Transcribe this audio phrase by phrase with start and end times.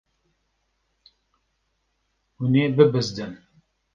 [2.37, 3.31] Hûn ê bibizdin.